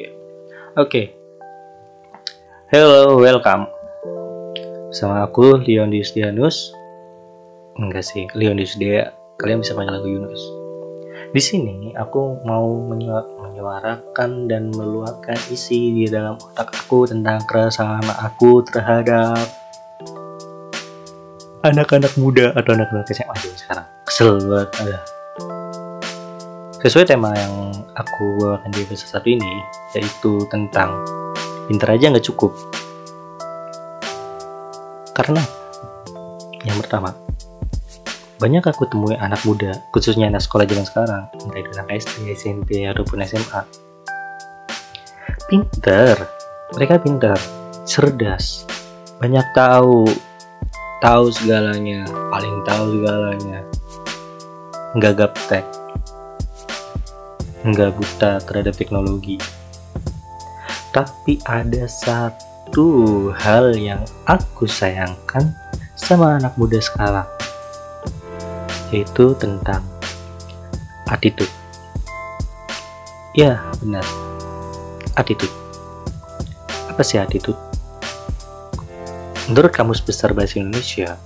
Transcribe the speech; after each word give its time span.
Iya. 0.00 0.10
Oke. 0.80 1.12
Hello, 2.72 3.20
welcome. 3.20 3.68
Sama 4.96 5.28
aku 5.28 5.60
Leon 5.60 5.92
Distianus. 5.92 6.72
Enggak 7.76 8.08
sih, 8.08 8.24
Leon 8.32 8.56
Dia. 8.56 9.12
Kalian 9.36 9.60
bisa 9.60 9.76
panggil 9.76 10.00
aku 10.00 10.08
Yunus. 10.08 10.42
Di 11.30 11.38
sini 11.38 11.92
aku 11.94 12.42
mau 12.42 12.66
menyu- 12.80 13.28
menyuarakan 13.38 14.50
dan 14.50 14.72
meluapkan 14.74 15.38
isi 15.52 15.94
di 15.94 16.04
dalam 16.10 16.34
otak 16.40 16.74
aku 16.74 17.06
tentang 17.06 17.38
keresahan 17.46 18.02
aku 18.18 18.66
terhadap 18.66 19.38
anak-anak 21.62 22.10
muda 22.18 22.50
atau 22.56 22.72
anak-anak 22.74 23.06
SMA 23.12 23.30
aja 23.36 23.48
sekarang. 23.54 23.86
Kesel 24.08 24.42
banget 24.48 24.70
ada. 24.80 25.19
Sesuai 26.80 27.04
tema 27.04 27.28
yang 27.36 27.76
aku 27.92 28.40
bawakan 28.40 28.72
di 28.72 28.80
episode 28.80 29.12
satu 29.12 29.28
ini, 29.28 29.60
yaitu 29.92 30.48
tentang 30.48 30.96
pinter 31.68 31.92
aja 31.92 32.08
nggak 32.08 32.24
cukup. 32.24 32.56
Karena 35.12 35.44
yang 36.64 36.80
pertama, 36.80 37.12
banyak 38.40 38.64
aku 38.64 38.88
temui 38.88 39.12
anak 39.20 39.44
muda, 39.44 39.76
khususnya 39.92 40.32
anak 40.32 40.40
sekolah 40.40 40.64
zaman 40.64 40.88
sekarang, 40.88 41.28
entah 41.36 41.60
itu 41.60 41.68
anak 41.76 42.00
SD, 42.00 42.16
SMP, 42.32 42.88
ataupun 42.88 43.28
SMA. 43.28 43.60
Pinter, 45.52 46.16
mereka 46.72 46.96
pintar, 46.96 47.36
cerdas, 47.84 48.64
banyak 49.20 49.44
tahu, 49.52 50.08
tahu 51.04 51.28
segalanya, 51.28 52.08
paling 52.32 52.56
tahu 52.64 52.84
segalanya, 52.96 53.60
nggak 54.96 55.20
gaptek, 55.20 55.68
nggak 57.64 57.92
buta 57.92 58.40
terhadap 58.44 58.72
teknologi. 58.76 59.36
Tapi 60.90 61.38
ada 61.46 61.86
satu 61.86 63.30
hal 63.36 63.76
yang 63.76 64.02
aku 64.26 64.64
sayangkan 64.66 65.52
sama 65.94 66.40
anak 66.40 66.56
muda 66.56 66.80
sekarang, 66.80 67.28
yaitu 68.90 69.36
tentang 69.36 69.84
attitude. 71.12 71.52
Ya, 73.36 73.62
benar. 73.78 74.02
Attitude. 75.14 75.52
Apa 76.90 77.04
sih 77.06 77.20
attitude? 77.20 77.58
Menurut 79.46 79.70
Kamus 79.70 80.02
Besar 80.02 80.34
Bahasa 80.34 80.58
Indonesia, 80.58 81.18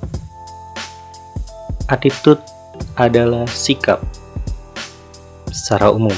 attitude 1.88 2.40
adalah 2.96 3.44
sikap 3.48 4.00
secara 5.64 5.88
umum. 5.96 6.12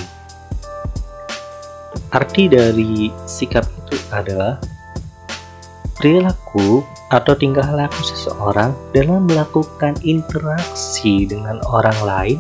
Arti 2.11 2.51
dari 2.51 3.15
sikap 3.31 3.63
itu 3.63 3.95
adalah 4.11 4.59
perilaku 6.03 6.83
atau 7.15 7.39
tingkah 7.39 7.71
laku 7.71 8.03
seseorang 8.03 8.75
dalam 8.91 9.31
melakukan 9.31 9.95
interaksi 10.03 11.31
dengan 11.31 11.63
orang 11.71 11.95
lain 12.03 12.39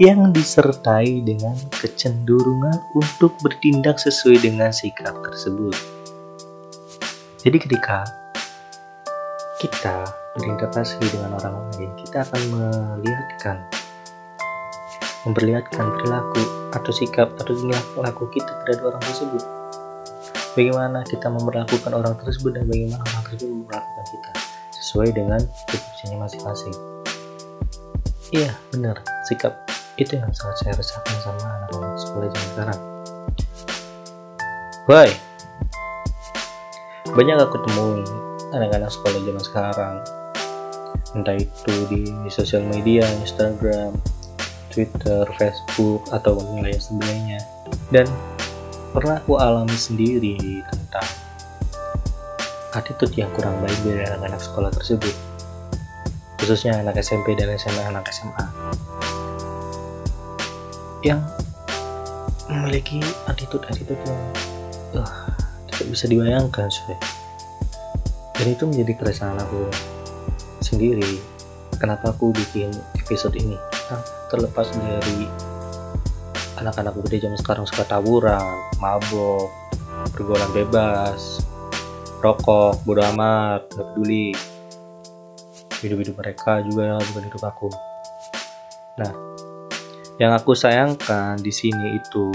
yang 0.00 0.32
disertai 0.32 1.20
dengan 1.20 1.56
kecenderungan 1.76 2.80
untuk 2.96 3.36
bertindak 3.44 4.00
sesuai 4.00 4.40
dengan 4.40 4.72
sikap 4.72 5.12
tersebut. 5.20 5.76
Jadi 7.44 7.56
ketika 7.60 8.08
kita 9.60 10.08
berinteraksi 10.36 11.00
dengan 11.12 11.36
orang 11.36 11.68
lain, 11.72 11.90
kita 12.00 12.24
akan 12.28 12.42
melihatkan 12.52 13.56
memperlihatkan 15.26 15.86
perilaku 15.98 16.42
atau 16.70 16.92
sikap 16.94 17.34
atau 17.36 17.52
tingkah 17.52 17.82
laku 17.98 18.30
kita 18.30 18.46
terhadap 18.62 18.94
orang 18.94 19.02
tersebut. 19.02 19.42
Bagaimana 20.54 21.04
kita 21.04 21.26
memperlakukan 21.28 21.92
orang 21.92 22.14
tersebut 22.22 22.56
dan 22.56 22.64
bagaimana 22.70 23.02
orang 23.02 23.24
tersebut 23.28 23.50
memperlakukan 23.50 24.04
kita 24.08 24.30
sesuai 24.80 25.08
dengan 25.12 25.40
tupoksinya 25.68 26.16
masing-masing. 26.24 26.74
Iya, 28.32 28.50
benar. 28.72 29.02
Sikap 29.28 29.52
itu 29.98 30.16
yang 30.16 30.30
sangat 30.32 30.56
saya 30.62 30.72
resahkan 30.78 31.16
sama 31.20 31.46
anak-anak 31.60 31.98
sekolah 32.00 32.28
zaman 32.30 32.48
sekarang. 32.54 32.80
Why? 34.86 35.10
Banyak 37.10 37.36
aku 37.42 37.56
temui 37.66 38.06
anak-anak 38.54 38.90
sekolah 38.92 39.18
zaman 39.20 39.42
sekarang, 39.42 39.94
entah 41.18 41.36
itu 41.36 41.74
di 41.90 42.06
sosial 42.30 42.62
media, 42.64 43.02
Instagram, 43.20 43.98
Twitter, 44.76 45.24
Facebook, 45.40 46.04
atau 46.12 46.36
nilai 46.52 46.76
sebagainya. 46.76 47.40
Dan 47.88 48.04
pernah 48.92 49.16
aku 49.16 49.40
alami 49.40 49.72
sendiri 49.72 50.36
tentang 50.68 51.08
attitude 52.76 53.16
yang 53.16 53.32
kurang 53.32 53.56
baik 53.64 53.80
dari 53.88 54.04
anak-anak 54.04 54.36
sekolah 54.36 54.68
tersebut, 54.68 55.16
khususnya 56.36 56.76
anak 56.76 57.00
SMP 57.00 57.32
dan 57.32 57.56
SMA, 57.56 57.88
anak 57.88 58.04
SMA, 58.12 58.44
yang 61.00 61.24
memiliki 62.52 63.00
attitude-attitude 63.32 63.98
yang 64.04 64.22
uh, 65.00 65.24
tidak 65.72 65.88
bisa 65.88 66.04
dibayangkan, 66.04 66.68
coy. 66.68 66.96
Dan 68.36 68.46
itu 68.52 68.68
menjadi 68.68 68.92
keresahan 69.00 69.40
aku 69.40 69.72
sendiri. 70.60 71.16
Kenapa 71.80 72.12
aku 72.12 72.32
bikin 72.32 72.72
episode 73.00 73.36
ini? 73.36 73.56
Nah, 73.92 74.15
terlepas 74.30 74.66
dari 74.74 75.28
anak-anak 76.56 76.96
muda 76.96 77.16
zaman 77.20 77.38
sekarang 77.38 77.64
suka 77.68 77.84
tawuran, 77.86 78.42
mabok, 78.80 79.52
pergaulan 80.16 80.50
bebas, 80.56 81.44
rokok, 82.24 82.80
bodo 82.82 83.04
amat, 83.14 83.68
gak 83.70 83.86
peduli. 83.92 84.32
Hidup-hidup 85.84 86.16
mereka 86.16 86.64
juga 86.64 86.96
bukan 87.12 87.24
hidup 87.28 87.42
aku. 87.44 87.68
Nah, 88.96 89.12
yang 90.16 90.32
aku 90.32 90.56
sayangkan 90.56 91.36
di 91.36 91.52
sini 91.52 92.00
itu 92.00 92.32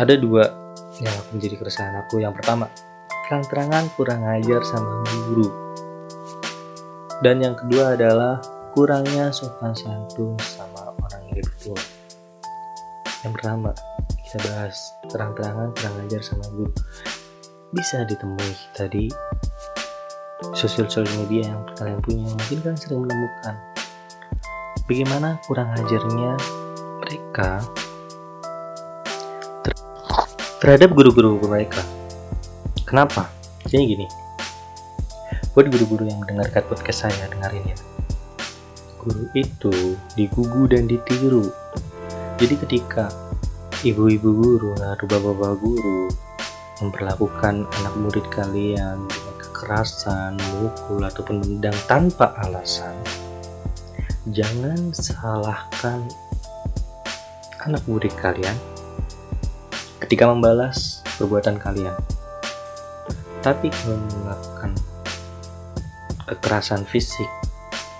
ada 0.00 0.14
dua 0.16 0.48
yang 1.04 1.12
aku 1.12 1.36
menjadi 1.36 1.54
keresahan 1.60 1.94
aku. 2.00 2.24
Yang 2.24 2.40
pertama, 2.40 2.66
terang-terangan 3.28 3.84
kurang 3.94 4.24
ajar 4.24 4.64
sama 4.64 5.04
guru. 5.28 5.48
Dan 7.20 7.44
yang 7.44 7.58
kedua 7.58 7.98
adalah 7.98 8.40
kurangnya 8.78 9.34
sopan 9.34 9.74
santun 9.74 10.38
sama 10.38 10.94
orang 10.94 11.22
yang 11.26 11.42
lebih 11.42 11.56
tua. 11.58 11.82
Yang 13.26 13.32
pertama, 13.34 13.74
kita 14.22 14.38
bahas 14.46 14.94
terang-terangan 15.10 15.74
kurang 15.74 15.96
ajar 16.06 16.22
sama 16.22 16.46
guru. 16.54 16.70
Bisa 17.74 18.06
ditemui 18.06 18.54
kita 18.54 18.86
di 18.86 19.10
sosial-sosial 20.54 21.10
media 21.26 21.50
yang 21.50 21.66
kalian 21.74 21.98
punya. 22.06 22.30
Mungkin 22.30 22.58
kalian 22.62 22.78
sering 22.78 23.02
menemukan 23.02 23.54
bagaimana 24.86 25.42
kurang 25.50 25.74
ajarnya 25.74 26.38
mereka 27.02 27.58
ter 29.66 29.74
terhadap 30.62 30.94
guru-guru 30.94 31.34
mereka. 31.50 31.82
Kenapa? 32.86 33.26
Jadi 33.66 33.98
gini, 33.98 34.06
buat 35.50 35.66
guru-guru 35.66 36.06
yang 36.06 36.22
mendengarkan 36.22 36.62
podcast 36.70 37.10
saya 37.10 37.26
dengerin 37.26 37.74
ya 37.74 37.97
guru 39.02 39.24
itu 39.34 39.96
digugu 40.18 40.70
dan 40.70 40.90
ditiru. 40.90 41.46
Jadi 42.38 42.54
ketika 42.66 43.10
ibu-ibu 43.86 44.30
guru 44.34 44.70
atau 44.78 45.06
bapak-bapak 45.06 45.54
guru 45.62 46.10
memperlakukan 46.82 47.66
anak 47.66 47.94
murid 47.98 48.26
kalian 48.30 49.02
dengan 49.10 49.34
kekerasan, 49.42 50.38
mukul 50.62 51.02
ataupun 51.02 51.42
menendang 51.42 51.74
tanpa 51.90 52.34
alasan 52.46 52.94
jangan 54.28 54.92
salahkan 54.92 56.04
anak 57.64 57.80
murid 57.88 58.12
kalian 58.20 58.54
ketika 60.04 60.28
membalas 60.28 61.00
perbuatan 61.16 61.56
kalian. 61.56 61.96
Tapi 63.40 63.72
kalau 63.72 63.96
melakukan 64.20 64.70
kekerasan 66.28 66.84
fisik 66.84 67.28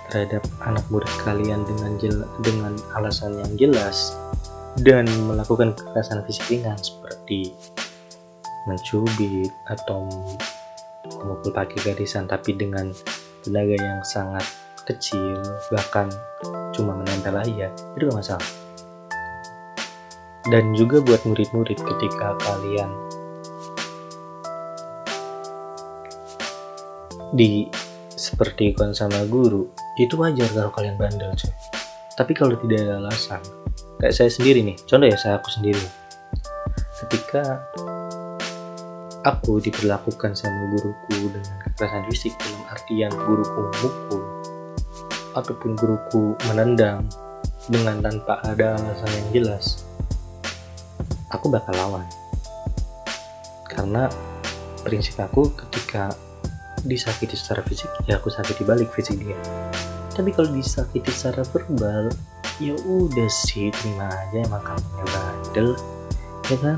terhadap 0.09 0.43
anak 0.65 0.83
murid 0.89 1.09
kalian 1.23 1.61
dengan 1.69 1.95
dengan 2.41 2.73
alasan 2.97 3.37
yang 3.37 3.53
jelas 3.55 4.17
dan 4.81 5.05
melakukan 5.29 5.73
kekerasan 5.77 6.25
fisik 6.25 6.59
ringan 6.59 6.77
seperti 6.77 7.53
mencubit 8.67 9.49
atau 9.69 10.05
memukul 11.23 11.51
kaki 11.53 11.77
garisan 11.81 12.29
tapi 12.29 12.53
dengan 12.53 12.91
tenaga 13.41 13.75
yang 13.79 14.01
sangat 14.03 14.45
kecil 14.85 15.41
bahkan 15.69 16.09
cuma 16.73 16.97
menempel 16.97 17.33
aja 17.37 17.69
itu 17.97 18.03
gak 18.09 18.17
masalah. 18.17 18.49
Dan 20.49 20.73
juga 20.73 20.97
buat 21.03 21.21
murid-murid 21.29 21.77
ketika 21.77 22.33
kalian 22.41 22.89
di 27.37 27.69
seperti 28.19 28.75
ikon 28.75 28.91
sama 28.91 29.23
guru 29.31 29.71
itu 29.95 30.19
wajar 30.19 30.51
kalau 30.51 30.71
kalian 30.75 30.99
bandel 30.99 31.31
coy 31.31 31.55
tapi 32.19 32.35
kalau 32.35 32.59
tidak 32.59 32.83
ada 32.83 32.99
alasan 32.99 33.39
kayak 33.99 34.15
saya 34.15 34.31
sendiri 34.31 34.63
nih 34.63 34.75
contoh 34.87 35.07
ya 35.07 35.17
saya 35.19 35.39
aku 35.39 35.51
sendiri. 35.51 35.83
Ketika 36.99 37.63
aku 39.27 39.59
diperlakukan 39.59 40.35
sama 40.35 40.71
guruku 40.71 41.31
dengan 41.31 41.55
kekerasan 41.67 42.03
fisik 42.11 42.33
dalam 42.39 42.63
artian 42.71 43.11
guruku 43.11 43.59
memukul 43.59 44.23
ataupun 45.35 45.71
guruku 45.79 46.23
menendang 46.51 47.07
dengan 47.67 48.03
tanpa 48.03 48.43
ada 48.47 48.75
alasan 48.79 49.11
yang 49.15 49.27
jelas 49.31 49.83
aku 51.31 51.51
bakal 51.51 51.75
lawan. 51.75 52.07
Karena 53.67 54.11
prinsip 54.83 55.19
aku 55.19 55.51
ketika 55.55 56.11
disakiti 56.85 57.35
secara 57.35 57.63
fisik 57.65 57.89
ya 58.07 58.19
aku 58.19 58.31
sakiti 58.31 58.63
balik 58.63 58.91
fisik 58.95 59.19
dia. 59.19 59.35
Tapi 60.15 60.35
kalau 60.35 60.51
disakiti 60.51 61.11
secara 61.11 61.43
verbal 61.47 62.11
ya 62.59 62.75
udah 62.75 63.29
sih 63.31 63.71
terima 63.71 64.11
aja 64.11 64.43
emang 64.43 64.63
kamu 64.63 65.03
bandel 65.07 65.69
ya 66.51 66.57
kan? 66.59 66.77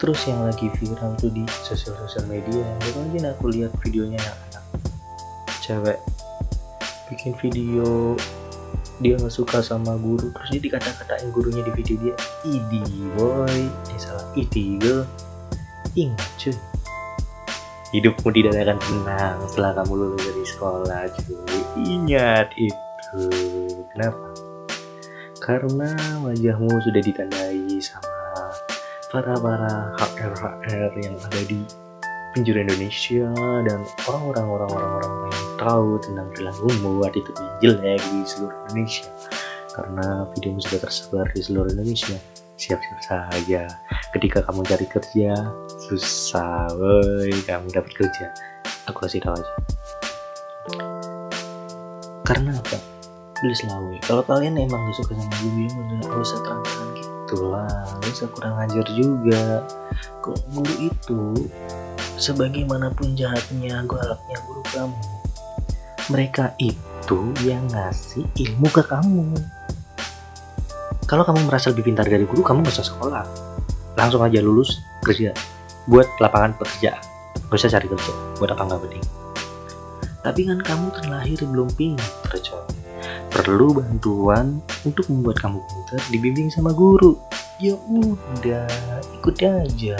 Terus 0.00 0.20
yang 0.28 0.48
lagi 0.48 0.72
viral 0.80 1.12
tuh 1.20 1.28
di 1.32 1.44
sosial-sosial 1.64 2.24
media 2.28 2.64
baru 2.80 3.04
aja 3.12 3.32
aku 3.36 3.52
lihat 3.52 3.72
videonya 3.84 4.16
yang 4.16 4.38
anak 4.48 4.64
cewek 5.60 5.98
bikin 7.12 7.36
video 7.38 8.16
dia 9.00 9.16
nggak 9.16 9.32
suka 9.32 9.64
sama 9.64 9.96
guru 9.96 10.28
terus 10.32 10.48
dia 10.52 10.62
dikata-katain 10.72 11.32
gurunya 11.32 11.64
di 11.64 11.72
video 11.72 11.96
dia 12.00 12.14
idi 12.44 12.84
boy 13.16 13.68
eh 13.68 13.98
salah 14.00 14.24
idi 14.36 14.76
girl. 14.76 15.04
Ingat 15.98 16.30
cuy 16.38 16.54
hidupmu 17.90 18.28
tidak 18.30 18.54
akan 18.54 18.78
tenang 18.78 19.36
setelah 19.50 19.72
kamu 19.82 19.92
lulus 19.98 20.22
dari 20.22 20.44
sekolah 20.46 21.02
cuy. 21.18 21.60
Ingat 21.82 22.48
itu. 22.54 23.22
Kenapa? 23.94 24.26
Karena 25.42 25.90
wajahmu 26.22 26.70
sudah 26.70 27.02
ditandai 27.02 27.80
sama 27.82 28.54
para-para 29.10 29.90
HR-HR 29.98 30.92
yang 31.02 31.16
ada 31.18 31.40
di 31.50 31.58
penjuru 32.30 32.62
Indonesia 32.62 33.26
dan 33.66 33.82
orang-orang 34.06 34.46
orang-orang 34.46 35.12
yang 35.26 35.46
tahu 35.58 35.98
tentang 35.98 36.28
perilakumu. 36.30 37.02
Itu 37.10 37.32
jelek 37.58 37.98
di 37.98 38.20
seluruh 38.22 38.56
Indonesia. 38.70 39.10
Karena 39.74 40.28
videomu 40.34 40.60
sudah 40.62 40.80
tersebar 40.86 41.26
di 41.34 41.40
seluruh 41.42 41.70
Indonesia 41.74 42.18
siap-siap 42.60 43.00
saja. 43.00 43.64
Ketika 44.12 44.44
kamu 44.44 44.60
cari 44.68 44.84
kerja 44.84 45.32
susah 45.88 46.68
woi 46.76 47.32
kamu 47.48 47.72
dapat 47.72 47.92
kerja. 47.96 48.26
Aku 48.92 49.00
kasih 49.08 49.24
tahu 49.24 49.40
aja. 49.40 49.54
Karena 52.28 52.52
apa? 52.52 52.76
Please 53.40 53.64
lah 53.64 53.80
kalau 54.04 54.20
kalian 54.28 54.60
emang 54.60 54.84
gak 54.92 55.00
suka 55.00 55.16
sama 55.16 55.32
gue 55.40 55.64
ya 55.64 55.72
gak 56.04 56.20
usah 56.20 56.38
terang-terang 56.44 56.90
gitu 57.00 57.36
lah. 57.48 57.80
Gak 58.04 58.12
usah 58.12 58.28
kurang 58.36 58.54
ajar 58.60 58.86
juga. 58.92 59.64
Kok 60.20 60.38
guru 60.52 60.74
itu 60.92 61.48
sebagaimanapun 62.20 63.16
jahatnya 63.16 63.80
galaknya 63.88 64.36
guru 64.44 64.62
kamu 64.68 65.20
mereka 66.10 66.52
itu 66.58 67.32
yang 67.46 67.62
ngasih 67.70 68.26
ilmu 68.34 68.66
ke 68.74 68.82
kamu 68.82 69.30
kalau 71.10 71.26
kamu 71.26 71.50
merasa 71.50 71.74
lebih 71.74 71.90
pintar 71.90 72.06
dari 72.06 72.22
guru 72.22 72.46
kamu 72.46 72.62
gak 72.62 72.78
usah 72.78 72.86
sekolah. 72.86 73.26
Langsung 73.98 74.22
aja 74.22 74.38
lulus 74.38 74.78
kerja 75.02 75.34
buat 75.90 76.06
lapangan 76.22 76.54
pekerjaan. 76.54 77.02
Gak 77.50 77.58
usah 77.58 77.74
cari 77.74 77.90
kerja 77.90 78.12
buat 78.38 78.54
apa 78.54 78.62
nggak 78.62 78.80
penting. 78.86 79.04
Tapi 80.22 80.40
kan 80.46 80.58
kamu 80.62 80.86
terlahir 80.94 81.38
belum 81.42 81.66
pintar 81.74 82.38
coy. 82.38 82.62
Perlu 83.26 83.82
bantuan 83.82 84.62
untuk 84.86 85.10
membuat 85.10 85.42
kamu 85.42 85.58
pintar 85.58 85.98
dibimbing 86.14 86.46
sama 86.46 86.70
guru. 86.70 87.18
Ya 87.58 87.74
udah 87.74 88.70
ikut 89.18 89.34
aja. 89.42 89.98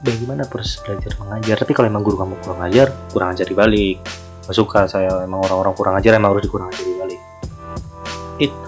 Bagaimana 0.00 0.48
proses 0.48 0.80
belajar 0.80 1.12
mengajar? 1.20 1.60
Tapi 1.60 1.76
kalau 1.76 1.92
emang 1.92 2.00
guru 2.00 2.24
kamu 2.24 2.40
kurang 2.40 2.64
ajar 2.64 2.88
kurang 3.12 3.36
ajar 3.36 3.44
dibalik. 3.44 4.00
Gak 4.48 4.56
suka 4.56 4.88
saya 4.88 5.28
emang 5.28 5.44
orang-orang 5.44 5.76
kurang 5.76 5.94
ajar 6.00 6.16
emang 6.16 6.32
harus 6.32 6.48
dikurang 6.48 6.72
ajar 6.72 6.84
dibalik. 6.88 7.20
Itu 8.40 8.63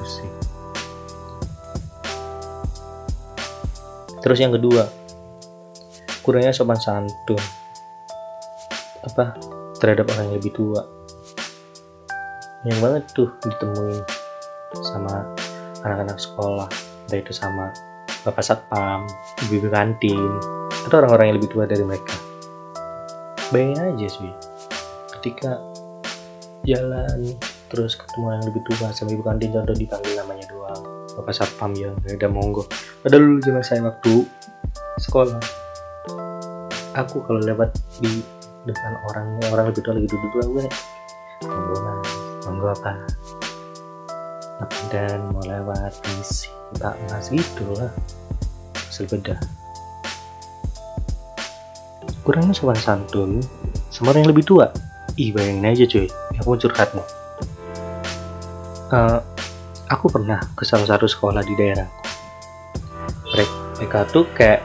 terus 4.26 4.42
yang 4.42 4.50
kedua 4.50 4.90
kurangnya 6.26 6.50
sopan 6.50 6.74
santun. 6.74 7.38
Apa? 9.06 9.38
Terhadap 9.78 10.10
orang 10.10 10.34
yang 10.34 10.36
lebih 10.42 10.50
tua. 10.58 10.82
Yang 12.66 12.78
banget 12.82 13.02
tuh 13.14 13.30
ditemuin 13.46 14.02
sama 14.82 15.22
anak-anak 15.86 16.18
sekolah. 16.18 16.66
Entah 17.06 17.18
itu 17.22 17.30
sama 17.30 17.70
bapak 18.26 18.42
satpam 18.42 19.06
ibu-ibu 19.46 19.70
kantin 19.70 20.18
atau 20.90 20.98
orang-orang 20.98 21.30
yang 21.30 21.36
lebih 21.38 21.54
tua 21.54 21.70
dari 21.70 21.86
mereka. 21.86 22.18
Bayangin 23.54 23.94
aja 23.94 24.08
sih 24.10 24.32
ketika 25.14 25.62
jalan 26.66 27.38
terus 27.70 27.94
ketemu 27.94 28.34
yang 28.34 28.44
lebih 28.50 28.62
tua 28.66 28.90
sama 28.90 29.14
ibu 29.14 29.22
kantin 29.22 29.54
contoh 29.54 29.74
dipanggil 29.78 30.18
namanya 30.18 30.50
doang 30.50 30.82
bapak 31.14 31.34
satpam 31.34 31.70
ya 31.78 31.94
ada 32.10 32.26
monggo 32.26 32.66
padahal 33.04 33.22
dulu 33.26 33.38
zaman 33.44 33.64
saya 33.64 33.80
waktu 33.84 34.14
sekolah 35.02 35.40
aku 36.96 37.20
kalau 37.28 37.40
lewat 37.44 37.76
di 38.00 38.24
depan 38.64 38.92
orang 39.12 39.26
orang 39.52 39.66
lebih 39.70 39.82
tua 39.84 39.94
lagi 39.94 40.08
duduk 40.08 40.30
dua 40.32 40.44
gue 40.48 40.64
monggo 41.44 41.76
monggo 42.48 42.66
apa 42.72 42.92
dan 44.88 45.20
mau 45.30 45.44
lewat 45.44 45.92
misi 46.16 46.48
pak 46.80 46.96
mas 47.12 47.28
gitu 47.28 47.64
lah 47.76 47.92
hasil 48.88 49.04
beda 49.06 49.36
kurangnya 52.24 52.56
sopan 52.56 52.78
santun 52.80 53.38
sama 53.94 54.10
orang 54.12 54.26
yang 54.26 54.32
lebih 54.34 54.44
tua. 54.44 54.66
Ih 55.16 55.32
bayangin 55.32 55.64
aja 55.64 55.84
cuy 55.88 56.06
aku 56.36 56.60
curhat 56.60 56.92
nih 56.92 57.06
uh, 58.92 59.20
aku 59.88 60.12
pernah 60.12 60.42
ke 60.52 60.66
salah 60.68 60.84
satu 60.84 61.08
sekolah 61.08 61.40
di 61.40 61.54
daerah 61.56 61.88
mereka 63.76 64.08
tuh 64.08 64.24
kayak 64.32 64.64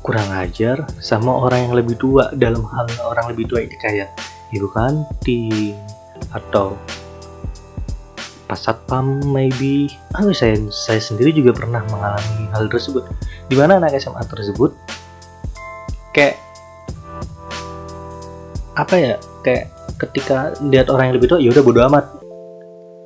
kurang 0.00 0.30
ajar 0.38 0.86
sama 1.02 1.34
orang 1.34 1.66
yang 1.66 1.74
lebih 1.74 1.98
tua 1.98 2.30
dalam 2.38 2.62
hal 2.62 2.86
orang 3.10 3.34
lebih 3.34 3.50
tua 3.50 3.60
ini 3.66 3.74
kayak 3.74 4.08
ibu 4.54 4.70
kantin 4.70 5.74
atau 6.30 6.78
pas 8.46 8.54
satpam 8.54 9.18
maybe. 9.34 9.90
Ah 10.14 10.22
saya 10.30 10.54
saya 10.70 11.02
sendiri 11.02 11.34
juga 11.34 11.50
pernah 11.50 11.82
mengalami 11.90 12.46
hal 12.54 12.70
tersebut. 12.70 13.02
Di 13.50 13.58
mana 13.58 13.82
anak 13.82 13.98
SMA 13.98 14.22
tersebut 14.30 14.70
kayak 16.14 16.38
apa 18.78 18.94
ya 18.94 19.12
kayak 19.42 19.74
ketika 20.06 20.54
lihat 20.62 20.86
orang 20.88 21.10
yang 21.10 21.16
lebih 21.18 21.28
tua 21.34 21.42
ya 21.42 21.50
udah 21.50 21.64
bodo 21.66 21.80
amat. 21.90 22.04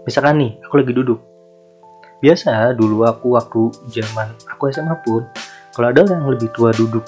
Misalkan 0.04 0.36
nih 0.36 0.60
aku 0.68 0.84
lagi 0.84 0.92
duduk 0.92 1.29
biasa 2.20 2.76
dulu 2.76 3.08
aku 3.08 3.36
waktu 3.36 3.62
zaman 3.88 4.32
aku 4.48 4.68
SMA 4.72 4.96
pun 5.04 5.24
kalau 5.72 5.88
ada 5.88 6.04
yang 6.04 6.28
lebih 6.28 6.52
tua 6.52 6.72
duduk 6.76 7.04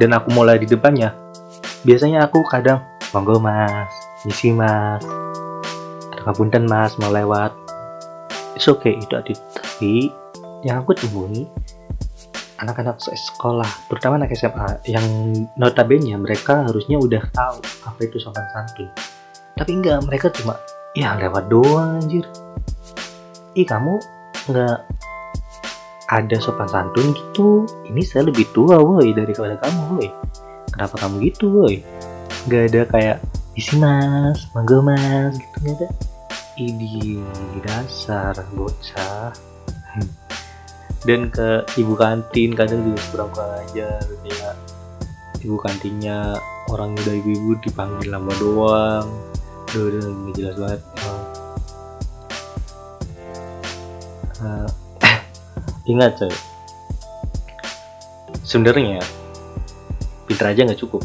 dan 0.00 0.16
aku 0.16 0.32
mulai 0.32 0.56
di 0.56 0.64
depannya 0.64 1.12
biasanya 1.84 2.26
aku 2.26 2.42
kadang 2.48 2.80
monggo 3.12 3.40
mas 3.40 4.08
misi 4.26 4.50
mas. 4.50 5.04
Punten 6.28 6.68
mas 6.68 6.92
mau 7.00 7.08
lewat. 7.08 7.56
It's 8.52 8.68
okay 8.68 9.00
itu 9.00 9.14
ada 9.16 9.32
tapi 9.54 10.12
yang 10.66 10.84
aku 10.84 10.92
temui 10.92 11.48
anak-anak 12.58 12.98
sekolah 13.00 13.70
terutama 13.86 14.18
anak 14.18 14.34
SMA 14.34 14.82
yang 14.90 15.06
notabene 15.54 16.12
mereka 16.18 16.66
harusnya 16.66 16.98
udah 16.98 17.22
tahu 17.32 17.62
apa 17.86 18.00
itu 18.04 18.20
sopan 18.20 18.44
santun. 18.52 18.90
Tapi 19.56 19.70
enggak 19.72 20.04
mereka 20.04 20.28
cuma 20.34 20.58
ya 20.92 21.16
lewat 21.16 21.48
doang 21.48 22.02
anjir. 22.02 22.26
Ih 23.56 23.64
kamu 23.64 23.96
nggak 24.48 24.78
ada 26.08 26.36
sopan 26.40 26.68
santun 26.68 27.12
gitu. 27.12 27.68
Ini 27.92 28.00
saya 28.00 28.28
lebih 28.28 28.48
tua 28.56 28.80
woi 28.80 29.12
daripada 29.12 29.60
kamu 29.60 29.80
woi. 29.96 30.08
Kenapa 30.72 30.94
kamu 31.04 31.14
gitu 31.28 31.46
woi? 31.52 31.84
Nggak 32.48 32.62
ada 32.72 32.82
kayak 32.88 33.18
isi 33.58 33.76
mas 33.76 34.48
mangga 34.56 34.80
mas 34.80 35.36
gitu 35.36 35.56
nggak 35.64 35.74
ada. 35.84 35.88
Ini 36.58 37.20
dasar 37.62 38.34
bocah. 38.56 39.30
Dan 41.06 41.30
ke 41.30 41.62
ibu 41.78 41.94
kantin 41.94 42.58
kadang 42.58 42.82
juga 42.82 43.00
kurang 43.14 43.30
kurang 43.30 43.52
aja 43.62 44.02
ya 44.26 44.50
ibu 45.42 45.54
kantinnya 45.62 46.34
orang 46.70 46.98
udah 46.98 47.14
ibu-ibu 47.14 47.58
dipanggil 47.62 48.10
nama 48.10 48.32
doang. 48.42 49.06
Udah 49.70 49.82
udah 49.94 50.32
jelas 50.34 50.56
banget 50.58 50.80
ingat 55.88 56.20
coy. 56.20 56.34
Sebenarnya 58.44 59.00
pinter 60.28 60.52
aja 60.52 60.60
nggak 60.68 60.80
cukup. 60.84 61.02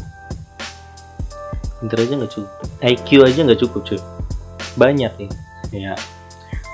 Pinter 1.80 1.98
aja 2.04 2.12
nggak 2.20 2.32
cukup. 2.32 2.52
IQ 2.84 3.08
aja 3.24 3.40
nggak 3.40 3.60
cukup 3.64 3.80
cuy 3.88 4.00
banyak 4.74 5.12
nih. 5.16 5.30
Kayak 5.72 5.98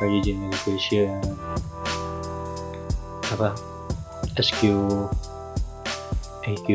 regional 0.02 0.50
education 0.50 1.22
apa? 3.30 3.54
SQ 4.40 4.74
IQ 6.50 6.66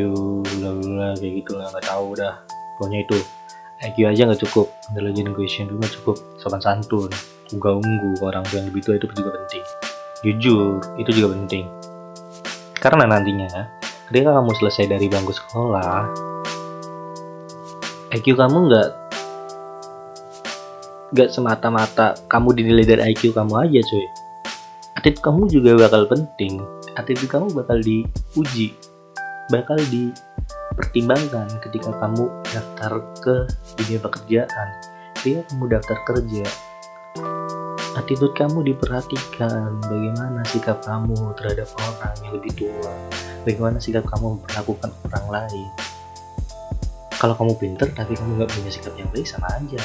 bla 0.56 0.70
bla 0.72 1.08
kayak 1.20 1.44
gitu 1.44 1.52
lah 1.60 1.68
nggak 1.68 1.84
tahu 1.84 2.16
dah. 2.16 2.40
Pokoknya 2.80 3.04
itu 3.04 3.18
IQ 3.84 3.96
aja 4.08 4.24
nggak 4.24 4.40
cukup. 4.48 4.72
Intelligent 4.88 5.36
question 5.36 5.68
juga 5.68 5.86
cukup. 6.00 6.16
Sopan 6.40 6.64
santun 6.64 7.12
unggah 7.52 7.78
unggu 7.78 8.10
orang 8.26 8.42
yang 8.50 8.66
lebih 8.66 8.82
tua 8.82 8.98
itu 8.98 9.06
juga 9.14 9.30
penting 9.30 9.62
jujur 10.24 10.80
itu 10.96 11.10
juga 11.12 11.36
penting. 11.36 11.66
Karena 12.76 13.04
nantinya 13.08 13.68
ketika 14.08 14.30
kamu 14.30 14.50
selesai 14.62 14.86
dari 14.86 15.10
bangku 15.10 15.34
sekolah 15.34 16.06
IQ 18.14 18.38
kamu 18.38 18.70
nggak 18.70 18.88
nggak 21.10 21.28
semata-mata 21.34 22.14
kamu 22.30 22.48
dinilai 22.54 22.86
dari 22.86 23.02
IQ 23.12 23.34
kamu 23.34 23.52
aja 23.66 23.80
cuy. 23.82 24.06
Attitude 24.96 25.22
kamu 25.22 25.42
juga 25.52 25.70
bakal 25.86 26.08
penting. 26.08 26.62
Attitude 26.96 27.28
kamu 27.28 27.46
bakal 27.52 27.78
diuji 27.82 28.72
bakal 29.52 29.78
dipertimbangkan 29.90 31.46
ketika 31.62 31.94
kamu 31.98 32.24
daftar 32.50 32.92
ke 33.20 33.34
dunia 33.78 33.98
pekerjaan. 34.00 34.68
Ketika 35.18 35.40
kamu 35.52 35.64
daftar 35.70 35.98
kerja 36.06 36.44
attitude 37.96 38.36
kamu 38.36 38.60
diperhatikan. 38.60 39.80
Bagaimana 39.88 40.44
sikap 40.44 40.84
kamu 40.84 41.16
terhadap 41.40 41.68
orang 41.80 42.14
yang 42.20 42.32
lebih 42.36 42.52
tua? 42.52 42.92
Bagaimana 43.48 43.80
sikap 43.80 44.04
kamu 44.04 44.36
memperlakukan 44.36 44.92
orang 45.08 45.26
lain? 45.32 45.68
Kalau 47.16 47.32
kamu 47.32 47.56
pinter 47.56 47.88
tapi 47.96 48.12
kamu 48.12 48.36
nggak 48.36 48.52
punya 48.52 48.70
sikap 48.70 48.92
yang 49.00 49.08
baik 49.16 49.24
sama 49.24 49.48
aja. 49.56 49.80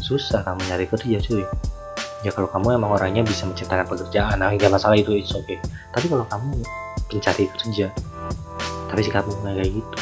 Susah 0.00 0.40
kamu 0.40 0.64
nyari 0.72 0.88
kerja 0.88 1.20
cuy. 1.20 1.44
Ya 2.24 2.32
kalau 2.32 2.48
kamu 2.48 2.80
emang 2.80 2.96
orangnya 2.96 3.20
bisa 3.20 3.44
menciptakan 3.44 3.84
pekerjaan. 3.84 4.40
Nah 4.40 4.48
nggak 4.48 4.72
masalah 4.72 4.96
itu 4.96 5.12
it's 5.12 5.36
okay. 5.36 5.60
Tapi 5.92 6.08
kalau 6.08 6.24
kamu 6.24 6.64
pencari 7.12 7.44
kerja 7.52 7.92
tapi 8.88 9.00
sikapmu 9.04 9.36
nggak 9.44 9.54
kayak 9.60 9.72
gitu. 9.76 9.98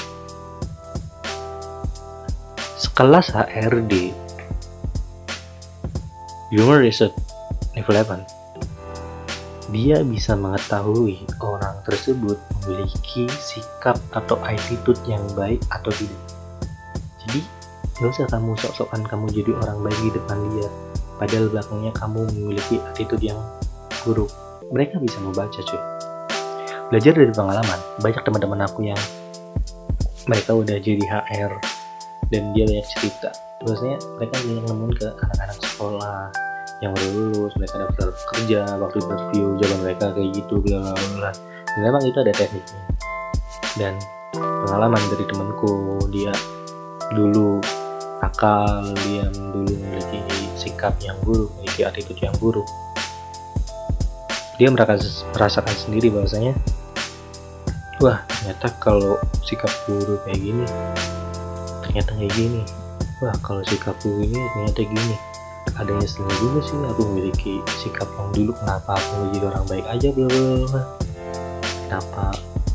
Sekelas 2.79 3.35
HRD 3.35 4.15
Human 6.53 6.85
Research 6.85 7.32
level 7.91 8.23
11 8.23 8.43
dia 9.73 10.05
bisa 10.05 10.37
mengetahui 10.37 11.25
orang 11.41 11.81
tersebut 11.89 12.37
memiliki 12.69 13.25
sikap 13.41 13.97
atau 14.13 14.37
attitude 14.45 15.01
yang 15.09 15.25
baik 15.33 15.65
atau 15.73 15.89
tidak. 15.97 16.21
Jadi 17.25 17.41
gak 17.97 18.13
usah 18.13 18.29
kamu 18.29 18.53
sok-sokan 18.61 19.01
kamu 19.09 19.33
jadi 19.33 19.57
orang 19.65 19.81
baik 19.81 19.99
di 20.05 20.11
depan 20.13 20.39
dia 20.53 20.69
padahal 21.17 21.49
belakangnya 21.49 21.93
kamu 21.97 22.21
memiliki 22.37 22.77
attitude 22.93 23.25
yang 23.25 23.41
buruk. 24.05 24.29
Mereka 24.69 25.01
bisa 25.01 25.17
membaca 25.25 25.57
cuy. 25.57 25.83
Belajar 26.93 27.13
dari 27.17 27.33
pengalaman. 27.33 27.81
Banyak 28.05 28.23
teman-teman 28.29 28.61
aku 28.69 28.85
yang 28.85 29.01
mereka 30.29 30.53
udah 30.53 30.77
jadi 30.77 31.01
HR 31.01 31.53
dan 32.29 32.53
dia 32.53 32.69
banyak 32.69 32.87
cerita. 32.93 33.33
Biasanya 33.65 33.99
mereka 34.21 34.37
banyak 34.37 34.65
nemuin 34.69 34.93
ke 35.01 35.09
anak-anak 35.17 35.59
sekolah 35.65 36.52
yang 36.83 36.91
udah 36.99 37.11
lulus 37.15 37.55
mereka 37.55 37.87
daftar 37.87 38.11
kerja 38.35 38.61
waktu 38.83 38.99
interview 38.99 39.55
jawaban 39.63 39.81
mereka 39.87 40.07
kayak 40.19 40.31
gitu 40.35 40.55
bla 40.59 40.83
bla 40.83 41.09
bla 41.15 41.31
dan 41.73 41.81
memang 41.81 42.03
itu 42.05 42.19
ada 42.19 42.33
tekniknya. 42.35 42.83
Dan 43.79 43.95
pengalaman 44.35 45.01
dari 45.15 45.25
temanku 45.25 46.03
dia 46.13 46.35
dulu 47.15 47.63
akal 48.21 48.93
dia 49.07 49.25
dulu 49.31 49.73
memiliki 49.73 50.21
sikap 50.59 50.99
yang 51.01 51.17
buruk 51.23 51.49
memiliki 51.57 51.87
attitude 51.87 52.21
yang 52.21 52.35
buruk. 52.43 52.67
Dia 54.61 54.69
merasakan 54.75 55.77
sendiri 55.79 56.13
bahwasanya 56.13 56.53
wah 58.03 58.21
ternyata 58.27 58.69
kalau 58.83 59.17
sikap 59.47 59.71
guru 59.87 60.19
kayak 60.27 60.39
gini 60.43 60.67
ternyata 61.87 62.11
kayak 62.19 62.35
gini. 62.35 62.63
Wah 63.23 63.33
kalau 63.39 63.63
sikap 63.63 63.95
guru 64.03 64.27
ini 64.27 64.41
ternyata 64.51 64.83
gini 64.83 65.17
adanya 65.81 66.09
senang 66.09 66.35
juga 66.41 66.61
sih. 66.67 66.79
Aku 66.93 67.03
memiliki 67.13 67.55
sikap 67.81 68.09
yang 68.19 68.29
dulu 68.35 68.53
kenapa 68.59 68.99
aku 68.99 69.11
menjadi 69.25 69.45
orang 69.53 69.65
baik 69.69 69.87
aja 69.89 70.09
bla 70.13 70.83
kenapa 71.87 72.25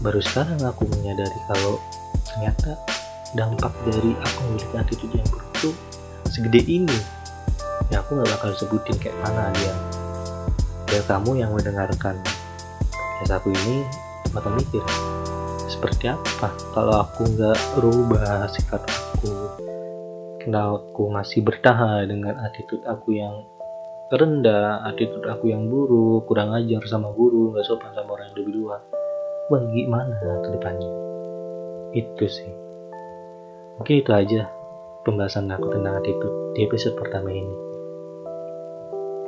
baru 0.05 0.21
sekarang 0.21 0.61
aku 0.61 0.83
menyadari 0.93 1.39
kalau 1.49 1.81
ternyata 2.29 2.77
dampak 3.33 3.73
dari 3.89 4.13
aku 4.13 4.39
memiliki 4.49 4.75
attitude 4.77 5.13
yang 5.17 5.27
buruk 5.29 5.51
tuh 5.57 5.75
segede 6.29 6.61
ini? 6.65 6.99
Ya 7.89 8.05
aku 8.05 8.17
nggak 8.17 8.29
bakal 8.37 8.51
sebutin 8.57 8.95
kayak 9.01 9.17
mana 9.25 9.49
dia. 9.57 9.75
Ya 10.93 11.01
kamu 11.03 11.41
yang 11.41 11.51
mendengarkan 11.51 12.17
podcast 13.17 13.41
aku 13.41 13.49
ini 13.49 13.81
bakal 14.29 14.53
mikir 14.53 14.83
seperti 15.65 16.13
apa 16.13 16.53
kalau 16.77 17.01
aku 17.01 17.25
nggak 17.33 17.57
rubah 17.81 18.45
sikap 18.53 18.85
aku 18.85 19.33
kalau 20.47 20.79
aku 20.79 21.03
masih 21.11 21.43
bertahan 21.43 22.07
dengan 22.07 22.39
attitude 22.39 22.87
aku 22.87 23.19
yang 23.19 23.43
rendah 24.07 24.87
attitude 24.87 25.27
aku 25.27 25.51
yang 25.51 25.67
buruk 25.67 26.23
kurang 26.31 26.55
ajar 26.55 26.79
sama 26.87 27.11
guru 27.11 27.51
nggak 27.51 27.67
sopan 27.67 27.91
sama 27.91 28.15
orang 28.15 28.31
yang 28.31 28.37
lebih 28.39 28.53
tua 28.63 28.79
wah 29.47 29.63
gimana 29.71 30.19
ke 30.43 30.49
depannya? 30.59 30.91
Itu 31.95 32.25
sih. 32.27 32.51
Mungkin 33.79 33.95
itu 34.03 34.11
aja 34.11 34.51
pembahasan 35.07 35.47
aku 35.47 35.71
tentang 35.71 36.03
attitude 36.03 36.35
di 36.57 36.67
episode 36.67 36.99
pertama 36.99 37.31
ini. 37.31 37.55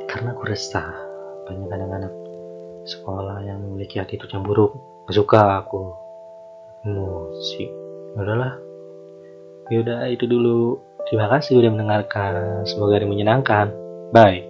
Karena 0.04 0.36
aku 0.36 0.44
resah. 0.44 1.08
Banyak 1.48 1.72
anak-anak 1.72 2.14
sekolah 2.84 3.42
yang 3.42 3.64
memiliki 3.64 3.96
attitude 3.96 4.30
yang 4.30 4.44
buruk. 4.44 4.76
Gak 5.08 5.16
suka 5.16 5.64
aku. 5.64 5.96
Musik 6.84 7.70
udahlah. 8.20 8.60
Yaudah 9.72 10.10
itu 10.10 10.26
dulu 10.28 10.82
terima 11.10 11.26
kasih 11.26 11.58
sudah 11.58 11.70
mendengarkan. 11.74 12.62
Semoga 12.64 13.02
hari 13.02 13.10
menyenangkan. 13.10 13.74
Bye 14.14 14.49